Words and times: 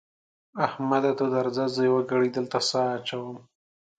احمده 0.65 1.11
ته 1.19 1.25
درځه؛ 1.35 1.63
زه 1.73 1.81
يوه 1.89 2.01
ګړۍ 2.09 2.29
دلته 2.37 2.59
سا 2.69 2.81
اچوم. 2.97 3.37